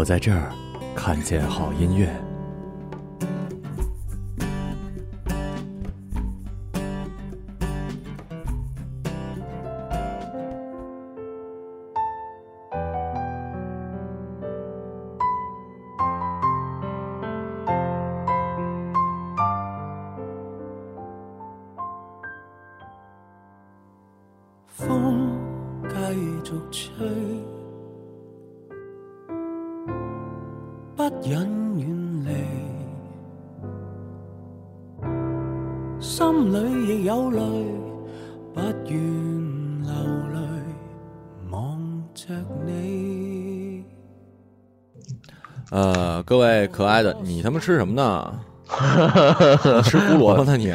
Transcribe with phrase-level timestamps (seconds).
[0.00, 0.50] 我在这儿
[0.96, 2.19] 看见好音乐。
[31.22, 32.36] 隐远
[35.02, 35.10] 离，
[36.02, 37.38] 心里亦有泪，
[38.54, 39.92] 不愿流
[40.32, 40.38] 泪，
[41.50, 42.32] 望着
[42.64, 43.84] 你。
[45.70, 48.40] 呃，各位可爱的，你他妈吃什么呢？
[49.84, 50.72] 吃菠萝呢你、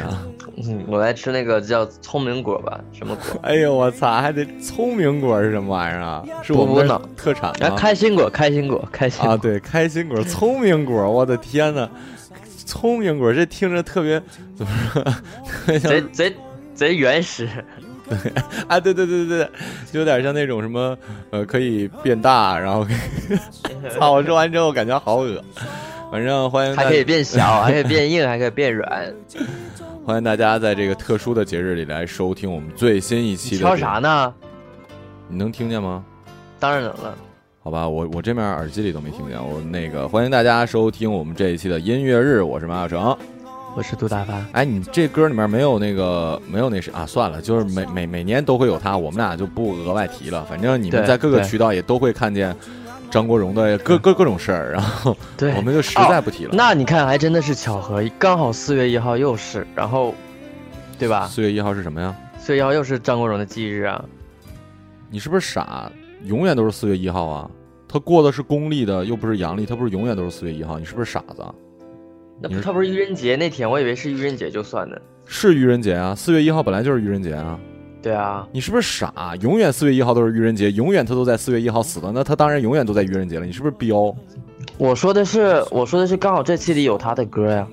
[0.86, 2.78] 我爱吃那个叫聪明果吧？
[2.92, 3.40] 什么果？
[3.42, 6.22] 哎呦我操，还得聪明果是什么玩意儿啊？
[6.42, 6.74] 是我们
[7.16, 7.76] 特产吗？
[7.76, 9.36] 开心果，开心果，开心啊！
[9.36, 11.88] 对，开心果，聪明果，我的天哪！
[12.64, 14.20] 聪明果这听着特别
[14.56, 15.16] 怎么
[15.72, 15.78] 说？
[15.78, 16.34] 贼贼
[16.74, 17.48] 贼原始！
[18.08, 18.16] 对，
[18.68, 19.48] 哎，对对对对对，
[19.92, 20.96] 有点像那种什么
[21.30, 22.84] 呃，可以变大，然后……
[22.84, 22.92] 可
[23.34, 24.12] 以，操！
[24.12, 25.42] 我说完之后感觉好恶心。
[26.24, 26.76] 正欢迎。
[26.76, 29.12] 还可以变小，还可以变硬，还可以变软。
[30.06, 33.60] 欢迎大家在这个特殊的节日里来收听我们最新一期的。
[33.62, 34.32] 说啥呢？
[35.26, 36.04] 你能听见吗？
[36.60, 37.12] 当然能了。
[37.64, 39.36] 好吧，我我这面耳机里都没听见。
[39.36, 43.18] 我那个欢迎大家收听我们这一期的音乐日，我是马小成，
[43.74, 44.34] 我是杜大发。
[44.52, 47.04] 哎，你这歌里面没有那个没有那谁啊？
[47.04, 50.44] 算了，就是每每每年都会有他，我们俩就不额外提了。
[50.48, 52.54] 反正你们在各个渠道也都会看见。
[53.10, 55.16] 张国荣的各各各种事儿，然后
[55.56, 56.50] 我们就实在不提了。
[56.52, 60.14] 那你看，还真的是巧合，刚好四月一号又是，然后，
[60.98, 61.26] 对吧？
[61.26, 62.14] 四月一号是什么呀？
[62.38, 64.04] 四月一号又是张国荣的忌日啊！
[65.10, 65.90] 你是不是傻？
[66.24, 67.50] 永远都是四月一号啊！
[67.88, 70.78] 他过的是公历的，又不是阳历，他不是永远都是四月一号？
[70.78, 71.44] 你是不是傻子？
[72.40, 73.68] 那他不是愚人节那天？
[73.70, 75.00] 我以为是愚人节就算的。
[75.24, 76.14] 是愚人节啊！
[76.14, 77.58] 四月一号本来就是愚人节啊。
[78.06, 79.34] 对啊，你是不是傻？
[79.40, 83.44] 永远四月一号都是愚人节，永远他都在四月一号死了，那他当然永远都在愚人节了。
[83.44, 84.14] 你是不是彪？
[84.78, 87.66] 我说的是，我说的是，刚好这期里有他的歌呀，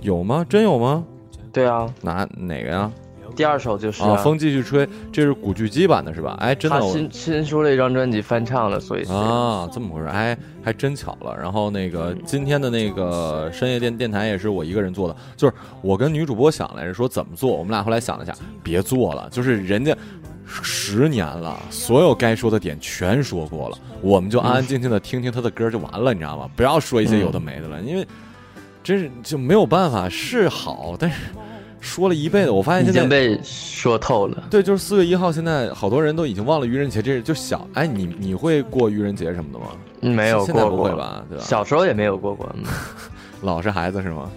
[0.00, 0.46] 有吗？
[0.48, 1.04] 真有吗？
[1.52, 2.88] 对啊，哪哪个呀？
[3.38, 6.36] 第二首就是啊，风继续吹，这是古巨基版的，是吧？
[6.40, 10.08] 哎，真的，新新出了一张专辑，翻唱了，所以啊，这么回事？
[10.08, 11.36] 哎，还真巧了。
[11.40, 19.96] 然后那个今天的那个深夜电电台也是我一个人做的，就是我跟女主播想来着，说怎么做，我们俩后来想了想，别做了，就是人家
[20.44, 26.50] 十年了，所有该说的点全说过了，我们就安安静静的听听他的歌就完了，你知道吗？
[26.56, 28.04] 不要说一些有的没的了，因为
[28.82, 31.18] 真是就没有办法，是好，但是。
[31.80, 34.42] 说了一辈子，我发现现在已经被说透了。
[34.50, 39.66] 对，就是四月一号，现在好多人都已经忘了愚人节，这是就想，哎，你你会过愚人节什么的吗？
[40.00, 41.24] 没有，现在不会吧？
[41.28, 41.44] 对吧？
[41.44, 42.48] 小时候也没有过过，
[43.42, 44.30] 老实孩子是吗？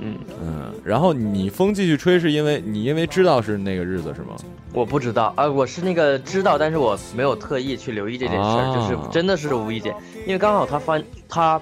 [0.00, 0.72] 嗯嗯。
[0.84, 4.28] 然后你风继续吹，是因为你因为知道是那个日子是吗？
[4.72, 9.94] 我不知道啊，我是那个知道，但是我没有特意去留意这件事，就是真的是无意间，
[10.26, 11.60] 因为刚好他翻他。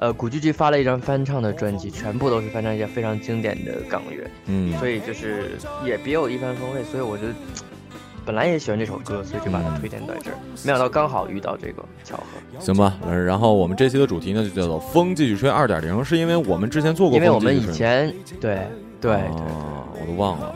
[0.00, 6.82] 呃，古巨基发了一张翻唱的专辑，全部都是翻唱一些非常经典的港乐，嗯，所以就是也别有一番风味。
[6.84, 7.24] 所以我就
[8.24, 10.38] 本来也喜欢这首歌，所以就把它推荐在这儿。
[10.64, 12.24] 没想到刚好遇到这个巧合。
[12.58, 17.54] 行吧，然后我们这期的主题呢就叫做《风继续吹二点零》，是因为我们之前做过《风继续吹》。
[17.54, 18.56] 因为我们以前对
[19.02, 19.20] 对对，
[19.92, 20.54] 我都忘了，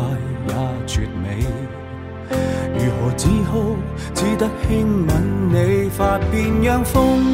[0.48, 1.46] 也绝美。
[2.74, 3.74] 如何只哭，
[4.12, 7.24] 只得轻吻你发，边，让风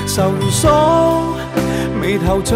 [0.07, 1.37] 愁锁
[2.01, 2.55] 眉头聚，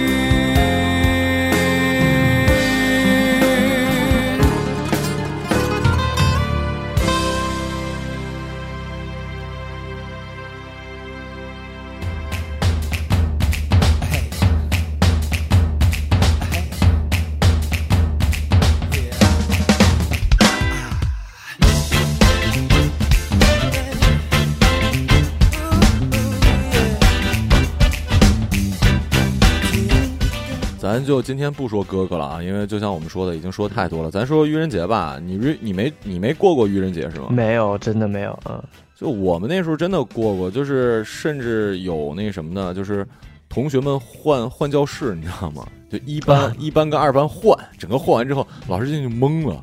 [30.98, 34.10] 咱就今天不说哥哥了啊，因为就像我们说的，已经说太多了。
[34.10, 37.28] 咱说愚人节吧，你没你没你没过过愚人节是吗？
[37.30, 38.36] 没有，真的没有。
[38.50, 38.60] 嗯，
[38.96, 43.06] 就我们那时候真的过过，就是甚至有那什么的，就是
[43.48, 45.64] 同学们换换教室，你知道吗？
[45.88, 49.62] 就一班一班跟二班换，整个换完之后，老师进去懵了。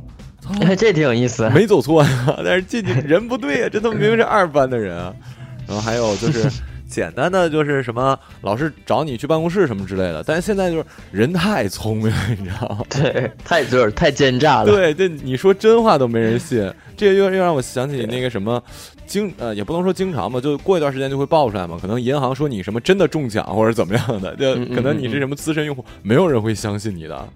[0.78, 5.14] 这挺有意思，没走错呀，但是进去人不对呀，这他妈明明是二班的人啊。
[5.68, 6.48] 然后还有就是。
[6.96, 10.24] 简单的就是什么，老是找你去办公室什么之类的。
[10.26, 12.80] 但是现在就是人太聪明，了，你知道吗？
[12.90, 14.72] 对，太就是太奸诈了。
[14.72, 16.74] 对，这你说真话都没人信。
[16.96, 18.64] 这又又让我想起那个什么。
[19.08, 21.78] 经呃也不能说经常吧，就过一段时间就会爆出来嘛。
[21.80, 27.28] 可能银行说你什么真的中奖或者怎么样的，就可能你是什么资深用户，没有人会相信你的。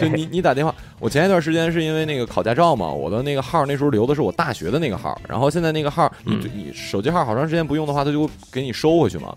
[0.00, 9.34] 就你你打电话，我前一段时间是因为那个考驾照嘛，我的那个号那时候留的是我大学的那个号，然后现在那个号，你你手机号好长时间不用的话，他就给你收回去嘛。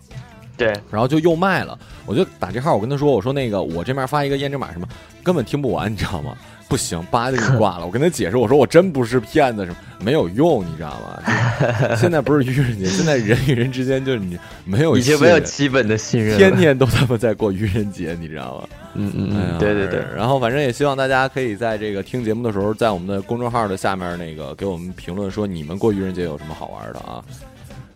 [0.57, 1.77] 对，然后就又卖了。
[2.07, 4.88] 我就打这号，我跟他说，我说那个我这边发一个验证码什么，
[5.22, 6.36] 根本听不完，你知道吗？
[6.67, 7.86] 不行，叭就给 挂了。
[7.86, 11.95] 我跟他解释，我说我真不是骗子，什么没有用，你知道吗？
[11.95, 18.67] 现在不是愚人节，现在人与人之间就是你没有一些没有基本的信任，天天都他妈在过愚人节，你知道吗？
[18.95, 20.01] 嗯嗯嗯，对对对。
[20.15, 27.24] 然后反正也希望大家可以在这个听节目的时候，在我们的公众号的下面那个给我们评论说你们过愚人节有什么好玩的啊？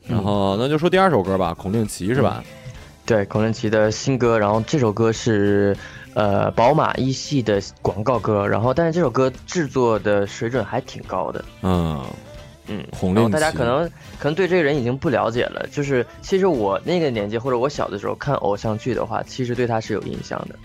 [0.08, 2.44] 然后那就说第二首歌吧，孔令奇是吧？
[3.06, 5.76] 对，孔令奇的新歌，然后这首歌是。
[6.14, 12.04] 呃，宝马一系的广告歌，然后但是这首歌制作的水准还挺高的，嗯
[12.68, 13.88] 嗯，然后大家可能
[14.20, 20.56] 可能对这个人已经不了解了，就是其实我那个年纪或者我小的时候看偶像剧的话，其实对他是有印象的，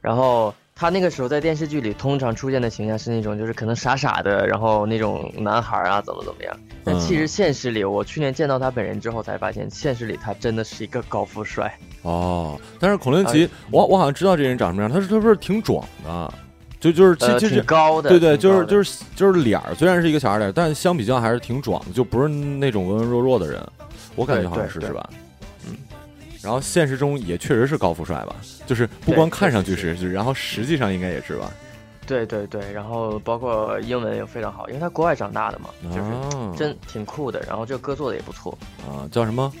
[0.00, 0.52] 然后。
[0.78, 6.56] 他那个时候在电视剧里通常出现的形象是那种，就是可能傻傻的，然后那种男孩啊，怎么怎么样。
[6.84, 11.76] 但其实现实里，我去年见到他本人之后，才发现现实里他真的是一个高富帅。
[12.02, 16.32] 哦，但是孔令奇，我我好像知道这人长什么样，他是他不是挺壮的？
[16.78, 23.60] 就就是其实挺高的，对对，就是就是就是脸儿，虽然是一个小孩脸，但相比较还是挺壮的，就不是那种文文弱弱的人。
[24.14, 25.10] 我感觉好像是是吧？
[26.42, 31.50] 然后现实中也确实是高富帅吧，就是不光看上去是，然后实际上应该也是吧。
[32.06, 37.40] 对对对，然后包括英文也非常好，因为他国外长大的嘛，就是真挺酷的。
[37.46, 38.56] 然后这个歌做的也不错
[38.88, 39.52] 啊，叫什么？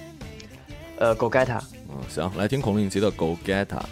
[0.98, 1.58] 呃，Go g e t t
[1.90, 3.84] 嗯，行，来听孔令奇的 Go g e t t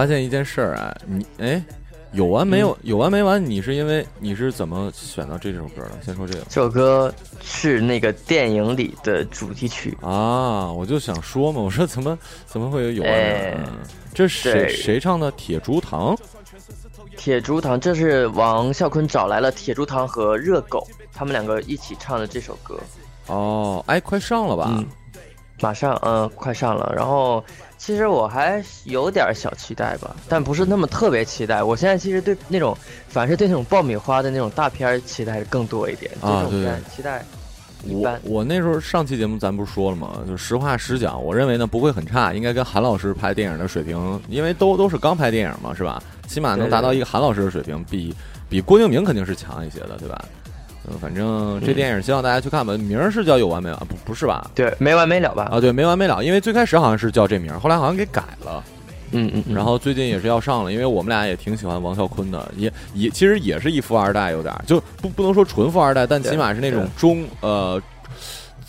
[0.00, 1.62] 发现一件事儿啊，你哎，
[2.12, 2.74] 有完没有？
[2.84, 3.44] 有完没完？
[3.44, 5.90] 你是因为你是怎么选到这首歌的？
[6.02, 10.72] 先说这个，这首歌是那个电影里的主题曲啊。
[10.72, 13.60] 我就想说嘛， 我说怎么怎么会有有完？
[14.14, 15.30] 这谁谁唱的？
[15.32, 16.16] 铁竹堂，
[17.18, 22.80] 铁竹堂，这是王啸坤找来了铁竹堂和热狗，他们两个一起唱的这首歌。
[23.26, 24.82] 哦，哎，快上了吧。
[25.60, 26.90] 马上，嗯，快上了。
[26.96, 27.44] 然后，
[27.76, 31.62] 其实我还有点小期待吧，但不是那么特别期待。
[31.62, 32.76] 我现在其实对那种，
[33.08, 36.10] 反是对那种爆米花的那种大片期待更多一点。
[36.22, 37.22] 啊，对，期待。
[37.88, 40.18] 我我那时候上期节目咱不是说了吗？
[40.26, 46.02] 就实话实讲，我认为呢不会很差，应该跟韩老师拍电影的水平，因为都都是刚拍电影嘛，是吧？
[46.28, 48.14] 起码能达到一个韩老师的水平，比
[48.50, 50.22] 比郭敬明肯定是强一些的，对吧？
[50.88, 52.76] 嗯，反正这电影希望大家去看吧。
[52.78, 54.50] 名儿是叫有完没完，不不是吧？
[54.54, 55.48] 对，没完没了吧？
[55.52, 56.22] 啊，对，没完没了。
[56.24, 58.62] 因为最开始好像是叫这名儿，后来好像给改了。
[59.12, 59.42] 嗯嗯。
[59.54, 67.80] 然后最近也是要上了，因为我们俩也挺喜欢王啸坤的，也也其实也是一富二代，有点就不不能说纯富二代，但起码是那种中呃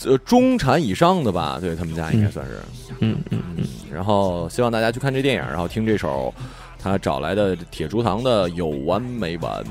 [0.05, 1.57] 呃中产以上的吧。
[1.61, 2.59] 对他们家应该算是。
[2.99, 3.63] 嗯嗯嗯。
[3.93, 6.33] 然后希望大家去看这电影，然后听这首
[6.77, 9.63] 他找来的铁竹堂的《有完没完》。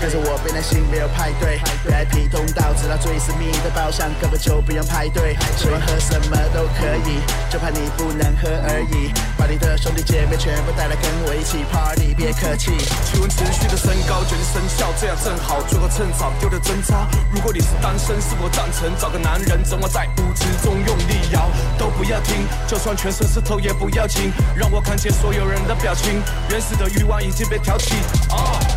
[0.00, 1.60] 跟着我，别担心，没有派对。
[1.84, 5.36] VIP 通道，直达最私密的包厢，根本就不用排队。
[5.58, 7.20] 喜欢喝什么都可以，
[7.52, 9.12] 就怕你不能喝而已。
[9.36, 12.72] 把你的兄弟姐妹全部带来，跟我一起 party，别客气。
[12.80, 17.06] 气温持续的升高，决定生效，这样正好，最后趁早丢掉针扎。
[17.30, 21.44] 如果你是单身，是否赞成找个男人，整我在舞池中用力摇？
[21.76, 27.96] 都不要听，就算全身湿透也不要紧，让我看见所有人的表情，原始的欲望已经被挑起。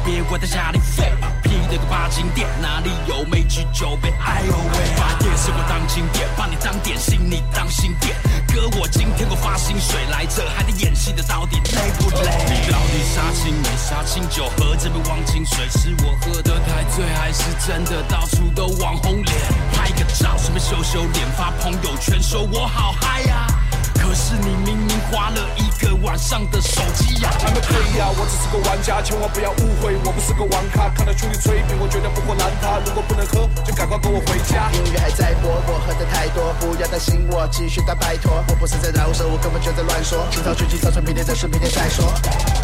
[0.06, 4.10] 别管他家里废，我批了个八斤店，哪里有美酒酒杯？
[4.20, 8.14] 哎呦喂，发店是我当经典，把你当点心，你当心点。
[8.54, 12.32] 哥，我今天我发薪水来着，还得演戏的到底累不累？
[12.52, 14.28] 你到底杀青没杀青？
[14.30, 19.36] 酒喝这杯忘情水，是我喝的太醉，还是真的到处都网红脸？
[19.72, 23.63] 拍个照顺便秀秀脸，发朋友圈说我好嗨呀！
[24.00, 27.30] 可是你明明花了一个晚上的手机呀？
[27.42, 30.90] 对呀，我只是个玩家，千万不要误会，我不是个网咖。
[30.90, 32.80] 看到兄弟吹逼，我绝对不会拦他。
[32.86, 34.72] 如果不能喝，就赶快跟我回家。
[34.72, 38.44] 音乐还在播，我喝的太多，不要担心我，继续打拜托。
[38.50, 40.26] 我不是在饶舌，我根本就在乱说。
[40.32, 42.06] 今朝卷今朝餐，明天的事明天再说。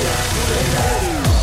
[1.23, 1.37] 不认。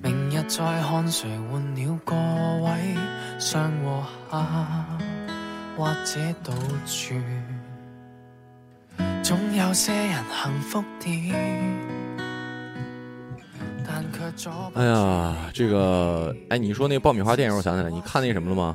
[0.00, 2.02] 明日和
[14.74, 18.74] 哎呀，这个，哎，你说那爆米花电影，我想起来，你看那什么了吗？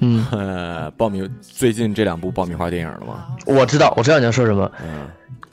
[0.00, 3.26] 嗯， 爆米最近这两部爆米花电影了吗？
[3.46, 4.70] 我知道，我知道你要说什么。
[4.84, 5.08] 嗯，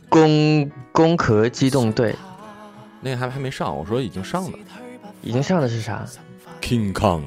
[0.07, 2.15] 攻攻壳机动队，
[3.01, 4.51] 那个还还没上，我说已经上了，
[5.21, 6.05] 已经上的是啥
[6.61, 7.21] ？King Kong，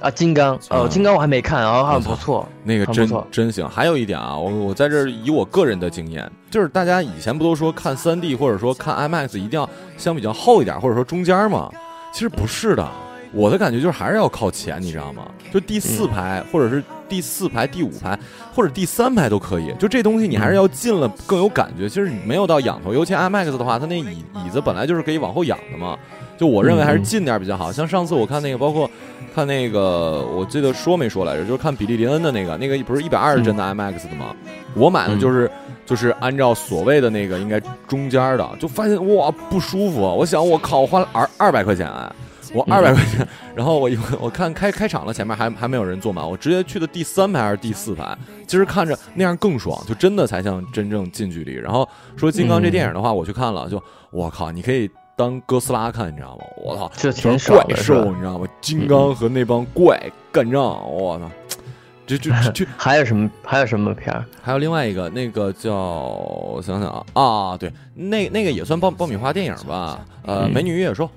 [0.00, 3.68] 啊，金刚，哦，金刚我还没看，啊，不错，那个真真行。
[3.68, 11.70] 还有一点啊，我我在这儿以我个人的经验，就是大家以前不都说看三 D 或者说看 IMAX 一定要相比较厚一点，或者说中间嘛，
[12.12, 12.86] 其实不是的。
[13.34, 15.24] 我的感觉就是还是要靠前，你知道吗？
[15.52, 18.16] 就第四排，或者是第四排、第五排，
[18.54, 19.74] 或者第三排都可以。
[19.78, 21.88] 就这东西，你还是要进了更有感觉。
[21.88, 24.06] 其实你没有到仰头，尤其 IMAX 的话，它那椅
[24.46, 25.98] 椅子本来就是可以往后仰的嘛。
[26.38, 27.72] 就我认为还是近点比较好。
[27.72, 28.88] 像上次我看那个，包括
[29.34, 31.42] 看那个，我记得说没说来着？
[31.44, 34.26] 就是看比利林恩的那个，那个不是一百二十帧的 IMAX 的吗？
[34.74, 35.50] 我买的就是
[35.84, 40.00] 就是按照所谓的那个应该中间的，就发现哇不舒服。
[40.02, 41.88] 我想我靠，我花了二二百块钱。
[42.54, 51.52] 我二百块钱，然后我我我看开开场了，前面还还没有人坐满，我直接去的第三排还是第四排，其实看着那样更爽，就真的才像真正近距离。
[51.54, 51.86] 然后
[52.16, 56.44] 说金刚这电影的话，我去看了，就我靠，你可以当哥斯拉看，你知道吗？
[56.64, 58.46] 我靠，全是怪兽，你知道吗？
[58.60, 60.60] 金刚和那帮怪干仗，
[60.92, 61.28] 我靠，
[62.06, 64.24] 这这这还有什么还有什么片儿？
[64.40, 69.98] 还有另外一个那个叫我想想啊啊对，那那个也算爆爆米花电影吧？
[70.24, 71.10] 呃，美女与野兽。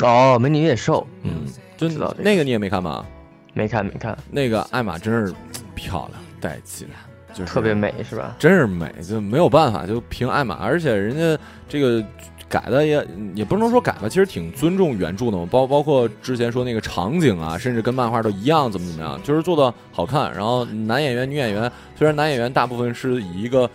[0.00, 1.42] 哦，美女野兽，嗯，
[1.76, 3.04] 真的那个你也没看吗？
[3.52, 4.16] 没看，没看。
[4.30, 5.32] 那个艾玛真是
[5.74, 6.88] 漂亮，带劲，
[7.34, 8.34] 就是特别美，是吧？
[8.38, 10.56] 真是美，就没有办法，就凭艾玛。
[10.56, 11.36] 而且人家
[11.68, 12.02] 这个
[12.48, 15.46] 改的也也不能说改吧，其实挺尊重原著的嘛。
[15.50, 20.32] 包包括之前说那个场景啊，甚至跟漫画都一样，怎么怎么样，就是做的好看。
[20.32, 23.68] 然后男演员、女演员，虽然男演员大部分是以一个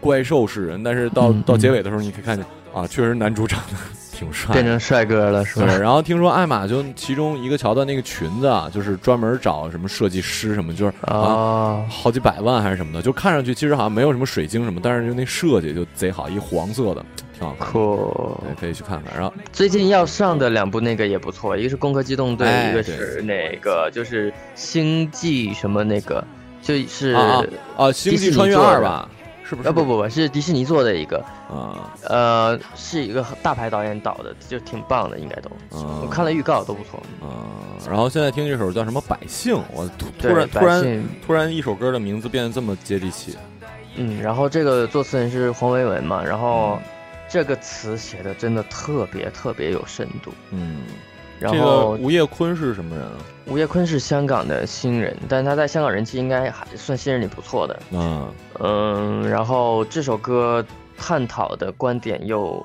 [0.00, 2.44] 怪兽示人，但是到到结尾的时候，你可以看见
[2.74, 4.07] 啊，确实男主长得。
[4.18, 5.66] 挺帅，变成帅哥了是吧？
[5.78, 17.06] 然后听说艾玛就其中一个桥段，那个裙子啊，就是专门找什么设计师什么，就是啊，好几百万还是什么的，就看上去其实好像没有什么水晶什么，但是就那设计就贼好，一黄色的，
[17.38, 19.12] 挺好看，可以去看看。
[19.16, 26.24] 然后最近要上的两部那个也不错，一个是《攻壳机动队》，一个是那个就是《星际》什么那个，
[26.60, 27.40] 就是啊，
[27.92, 29.08] 《星际穿越二》吧。
[29.48, 29.72] 是不是啊？
[29.72, 35.50] 不不不，是迪士尼做的一个啊，呃，是一个大牌导演导的，就挺棒的，应该都。
[35.70, 37.48] 我看了预告都不错啊。
[37.88, 43.36] 然后现在听这首叫什么《百姓》，我突突然突然突然一首歌的名字变得这么接地气。
[43.96, 46.78] 嗯，然后这个作词人是黄维文嘛，然后
[47.26, 50.30] 这个词写的真的特别特别有深度。
[50.50, 50.82] 嗯。
[51.40, 53.12] 然后吴业坤是什么人啊？
[53.46, 57.78] 吴业坤是香港的新人，但他在香港人气应该还算新人里不错的。
[57.92, 58.28] 嗯，
[58.60, 60.64] 嗯，然后这首歌
[60.96, 62.64] 探讨的观点又。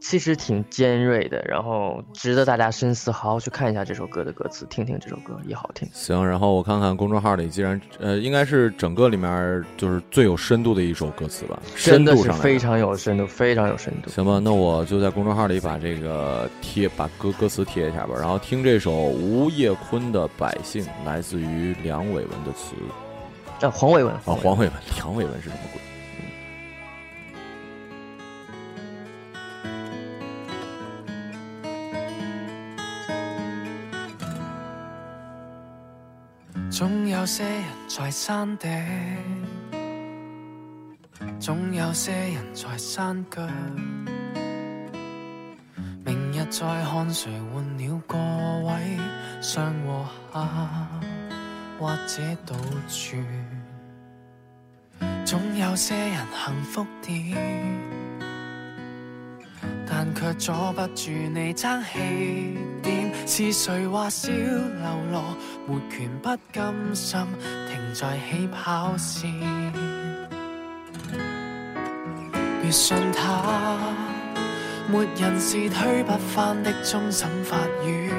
[0.00, 5.86] 其实挺尖锐的，然后值得大家深思，好好去看一下这首歌的歌词，听听这首歌也好听。
[5.92, 14.08] 行，然后我看看公众号里，既然呃，应该是整个里面就是最有深度的一首歌词吧，深度上非常有深度，非常有深度。
[14.10, 22.74] 行吧，那我就在公众号里把这个贴，把歌歌词贴一下吧，然后听这首吴叶坤的《百姓》，来自于梁伟文的词。
[23.66, 25.80] 啊，黄伟文啊，黄伟文， 梁伟文是什么鬼？
[37.20, 38.74] 有些人在山顶，
[41.38, 43.42] 总有些人在山脚。
[46.02, 48.16] 明日再看谁换了个
[48.64, 48.96] 位，
[49.42, 50.88] 上和下，
[51.78, 52.56] 或者倒
[52.88, 53.26] 转，
[55.26, 57.99] 总有些人幸福点。
[59.90, 67.20] 但却阻不住你争起点，是谁话小流罗没权不甘心
[67.68, 69.28] 停在起跑线。
[72.62, 73.92] 别信他，
[74.88, 78.12] 没人是推不翻的终审法院，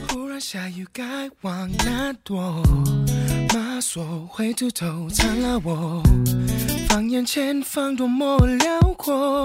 [0.08, 1.02] 忽然下雨，该
[1.42, 2.62] 往哪躲？
[3.52, 6.02] 妈说会出头，赞了我。
[6.88, 9.44] 放眼前方，多么辽阔。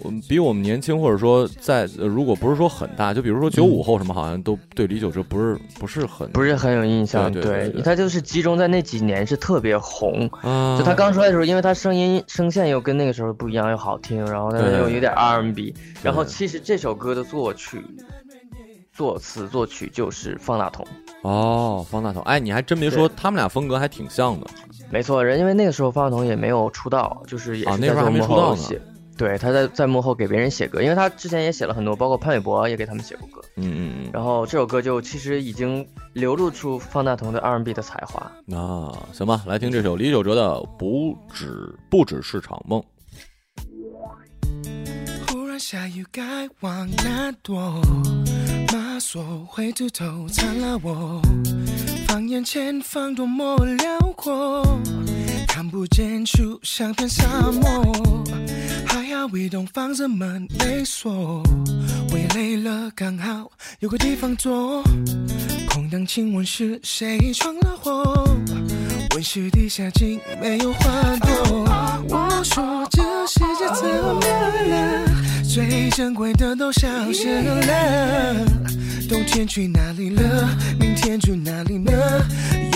[0.00, 7.30] 我们比我们年轻，或者说在，如果不是说很大，就比如说九五后什么，好像都对李玖哲不是不是很不是很有印象。
[7.32, 10.30] 对，他就是集中在那几年是特别红。
[10.42, 15.74] 嗯，就他刚出来的时候，因为他声音声线又跟那个时候不一样，又好听，然后他又有点 R&B。
[16.02, 17.82] 然后其实这首歌的作曲、
[18.92, 20.86] 作词、作曲就是方大同。
[21.22, 24.46] 哦，方大同，哎，你还真别说，他们俩风格还挺像的。
[24.90, 28.80] 没错，人因为那个时候方大同也没有出道，就是也是在幕后写。
[29.18, 33.42] 对，他在在幕后给别人写歌，因为他之前也写了很多，包括潘玮柏也给他们写过歌。
[33.56, 34.10] 嗯嗯嗯。
[34.12, 38.30] 然后这首歌就其实已经流露出方大同的 R&B 的才华。
[38.46, 42.80] 那行吧，来听这首李玖哲的《不止不只是场梦》。
[45.32, 46.22] 忽然下雨，该
[46.60, 47.56] 往哪躲？
[48.72, 51.20] 妈说会秃头，惨了我。
[52.06, 54.62] 放眼前方多么辽阔，
[55.48, 58.22] 看不见树，像片沙漠。
[58.88, 61.42] 还好未动，房门没锁。
[62.10, 64.82] 我也累了，刚好有个地方坐。
[65.70, 68.24] 空荡亲吻是谁闯了祸？
[69.14, 71.66] 温室底下竟没有花朵。
[72.08, 75.04] 我说这世界怎么了？
[75.44, 78.34] 最珍贵的都消失了。
[79.08, 80.48] 冬天去哪里了？
[80.80, 81.92] 明天去哪里呢？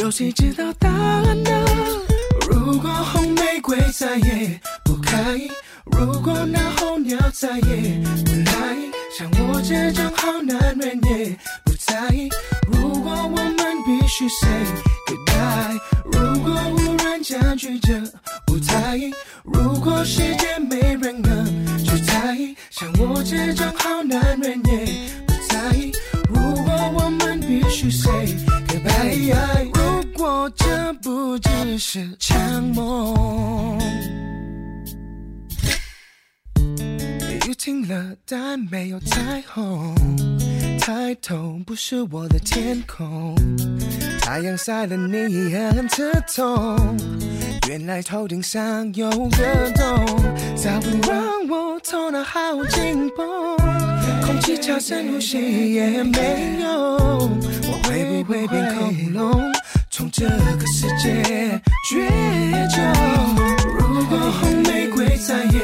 [0.00, 1.50] 有谁知道答案呢？
[2.50, 5.18] 如果红玫瑰再也不开。
[5.86, 7.64] 如果那候鸟再也
[8.24, 8.78] 不来，
[9.18, 12.28] 像我这种好男人也不在意。
[12.70, 14.48] 如果我们必须 say
[15.06, 17.98] goodbye，如果无人占据这
[18.52, 19.00] 舞台，
[19.44, 24.51] 如果世界没人能去在意，像我这种好男人。
[38.26, 39.94] 但没有彩虹，
[40.80, 43.34] 抬头不是我的天空，
[44.20, 46.76] 太阳晒得你很刺痛。
[47.68, 50.18] 原来头顶上有个洞，
[50.56, 53.26] 才会让我痛得好紧绷。
[54.24, 59.40] 空气差，深呼吸也没有，我会不会变恐龙，
[59.90, 62.08] 从这个世界绝
[62.68, 63.38] 种？
[63.78, 65.60] 如果红玫瑰再也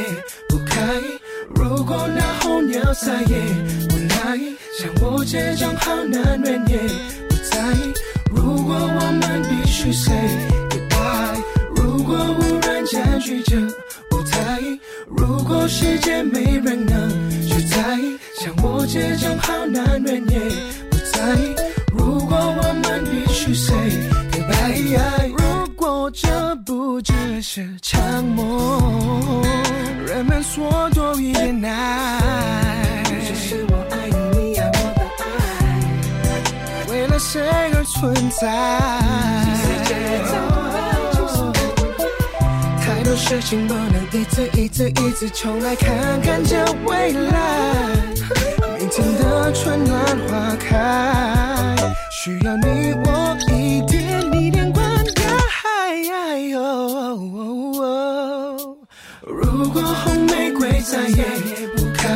[0.51, 1.18] 不开。
[1.69, 3.37] 如果那候鸟再也
[3.91, 4.39] 不来，
[4.79, 6.79] 像我这种好男人也
[7.29, 7.59] 不在。
[8.35, 10.15] 如果我们必须 say
[10.71, 11.43] goodbye，
[11.77, 13.61] 如果无人占据这
[14.17, 14.59] 舞台，
[15.07, 17.11] 如果世界没人能
[17.47, 20.39] 去在意，像我这种好男人也
[20.91, 21.21] 不在。
[21.95, 23.77] 如果我们必须 say
[24.33, 27.13] goodbye，如果这不只
[27.43, 29.45] 是场梦。
[30.09, 35.03] 人们说多一点爱，就是我爱你，你爱我的
[35.37, 37.43] 爱，为了谁
[37.75, 38.49] 而存在？
[42.81, 46.57] 太多事情不能一次一次一次重来，看看这
[46.87, 47.93] 未来，
[48.79, 50.01] 明天的春暖
[50.31, 51.77] 花开，
[52.11, 53.78] 需要你我一。
[60.83, 62.09] 再也不开。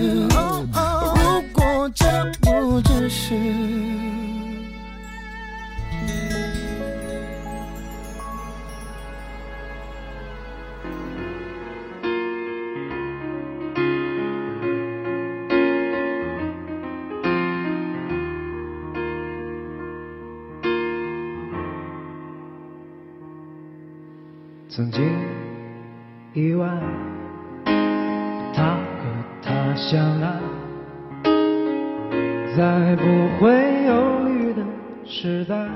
[0.07, 2.05] 如果这
[2.43, 3.35] 不只是
[24.69, 25.03] 曾经
[26.35, 26.67] 意外。
[29.79, 30.41] 想来，
[32.57, 33.05] 在不
[33.39, 33.53] 会
[33.85, 34.63] 犹豫的
[35.05, 35.69] 时代。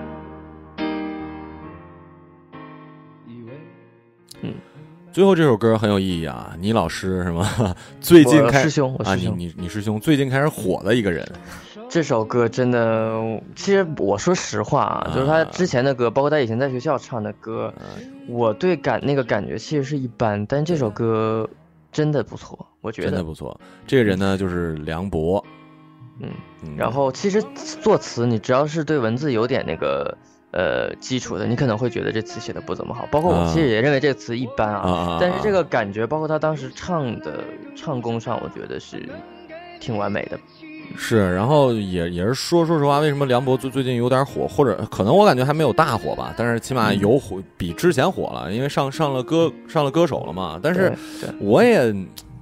[4.40, 4.54] 嗯，
[5.12, 6.56] 最后这首歌很有意义啊！
[6.58, 7.46] 你老师是吗？
[8.00, 11.30] 最近开始，师兄，我师兄，你你师兄最近开始火了一个人。
[11.90, 17.72] 这首歌真的，其实我说实话啊，就是他之前的歌，包括他以前在学校唱的歌，
[18.26, 21.46] 我对感那个感觉其实是一般，但这首歌
[21.92, 22.66] 真的不错。
[22.82, 23.58] 我觉得真的不错。
[23.86, 25.42] 这个人呢，就是梁博，
[26.20, 26.30] 嗯，
[26.76, 27.42] 然后其实
[27.82, 30.16] 作词，你只要是对文字有点那个
[30.52, 33.06] 呃基础的，你可能会觉得这词写的不怎么好。
[33.10, 37.44] 包括我其实也认为这个词一般啊，但是这个感觉，包括他当时唱的
[37.76, 39.02] 唱功上，我觉得是
[39.78, 40.38] 挺完美的。
[40.96, 50.58] 是，然后也也是说说实话，为什么梁博最最近有点火，或者可能我感觉还没有大火吧，但是起码有火比之前火了，因为上上了歌上了歌手了嘛。
[50.62, 50.90] 但是
[51.38, 51.94] 我也。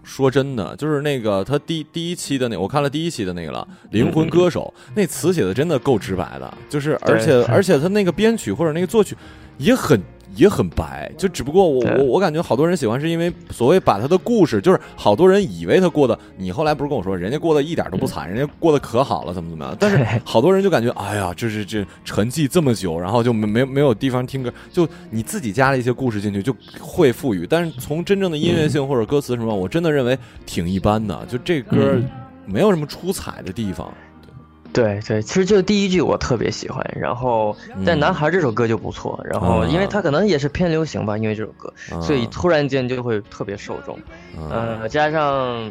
[0.09, 9.15] 说真的，就是那个他第第一期的那，我看了第一期的那个了，《灵魂歌手》那词写的真的够直白的，就是而且而且他那个编曲或者那个作曲，
[9.59, 10.03] 也很。
[10.37, 19.75] 也很白，就只不过我我我感觉好多人喜欢是因为所谓把他的故事，就是好多人以为他过的，你后来不是跟我说，人家过得一点都不惨，人家过得可好了，怎么怎么样？
[19.79, 27.47] 但是 好多人就感觉，哎呀，就是这沉寂这么久，然后就没没没有地方听歌，就你自己加了一些故事进去，就会赋予。
[27.47, 31.99] 但是从真正的音乐性或者歌词什么，我真的认为挺一般的，就这歌
[32.45, 33.91] 没有什么出彩的地方。
[34.73, 37.57] 对对，其实就第一句我特别喜欢，然后
[37.87, 43.99] 但男孩这首歌就不错，然后因为他可能也是偏流行吧，因为这首歌，所以突然间就会特别受众，
[44.51, 45.71] 呃，加上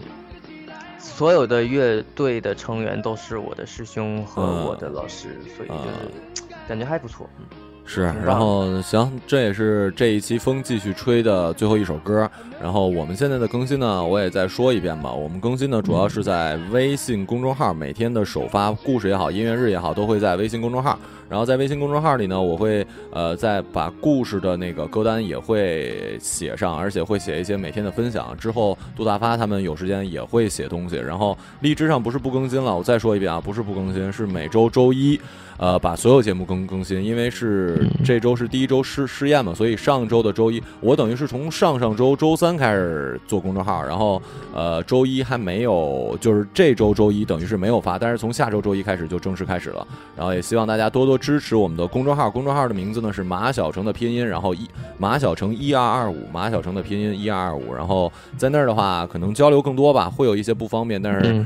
[0.98, 7.67] 所有的乐队的成员都是我的师兄和我的老师，所以就是感觉还不错，嗯。
[7.88, 12.30] 是，然后行，这也是这一期风继续吹的最后一首歌。
[12.62, 15.12] 然后我们现在的更新呢，我也再说一遍吧。
[15.12, 21.00] 我们更新呢，主要是在微信公众号，每天的首发故事也好，音乐日也好，都会在微信公众号。
[21.30, 28.36] 然后在微信公众号里呢，我会呃再把故事的那个歌单也会写上，而且会写一些每天的分享。
[28.38, 30.96] 之后杜大发他们有时间也会写东西。
[30.98, 35.20] 然后荔枝上不是不更新了，我再说一遍啊，不是不更新，是每周周一，
[35.58, 37.04] 呃，把所有节目更更新。
[37.04, 44.22] 因为是这周是第一周试试验嘛，所以上周的周一我等于是从上上周周三开始做公众号，然后
[44.54, 49.86] 呃周一还没有，就是这周周一等于是没有发，但是从下周周一开始就正式开始了。
[50.16, 51.17] 然后也希望大家多多。
[51.18, 61.46] 支持我们的公众号，公众号的名字呢是马小成的拼音，然后一马小成一二二五，马小成的拼音一二二五，然后在那儿的话可能交流更多吧，会有一些不方便，但是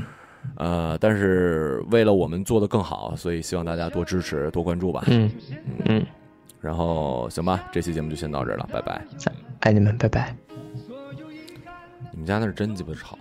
[0.56, 5.02] 呃，但是为了我们做的更好，所以希望大家多支持多关注吧。
[5.06, 5.30] 嗯
[5.86, 6.04] 嗯，
[6.60, 9.00] 然后行吧，这期节目就先到这儿了，拜拜，
[9.60, 10.36] 爱你们，拜拜。
[12.10, 13.18] 你们家那是真鸡巴吵。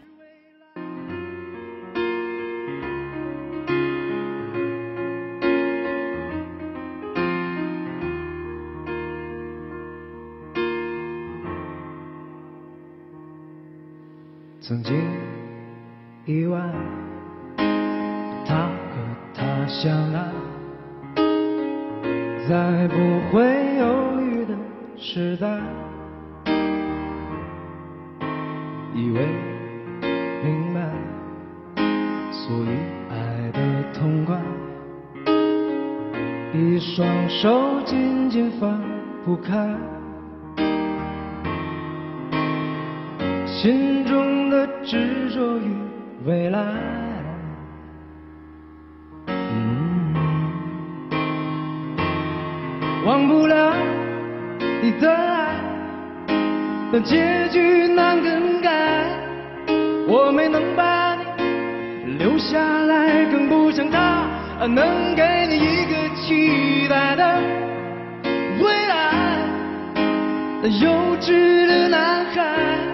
[14.74, 14.96] 曾经
[16.26, 16.58] 意外，
[18.48, 19.00] 他和
[19.34, 20.32] 她相爱，
[22.48, 22.96] 在不
[23.36, 23.44] 会
[23.80, 24.54] 犹豫的
[24.96, 25.60] 时代，
[28.96, 29.28] 以为
[30.42, 30.90] 明白，
[32.32, 32.78] 所以
[33.10, 34.40] 爱得痛快，
[36.58, 38.82] 一双手紧紧放
[39.26, 39.78] 不开。
[43.62, 45.70] 心中的执着与
[46.26, 46.60] 未来，
[53.06, 53.72] 忘不了
[54.82, 55.60] 你的爱，
[56.92, 59.06] 但结局难更改。
[60.08, 62.58] 我没能把你留下
[62.88, 64.26] 来，更不像他
[64.66, 67.40] 能给你一个期待的
[68.60, 69.38] 未来。
[70.82, 72.91] 幼稚的男孩。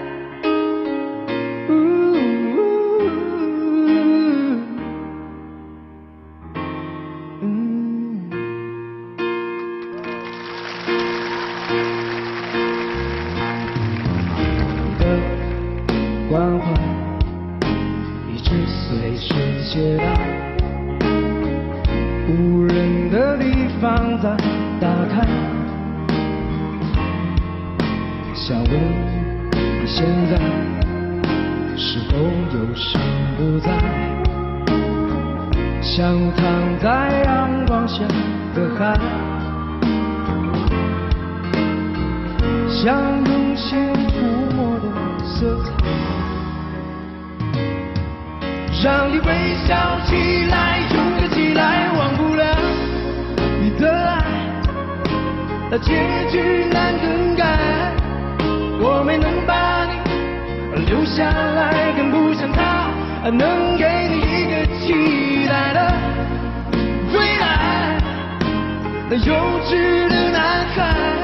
[69.10, 69.32] 那幼
[69.64, 71.17] 稚的男孩。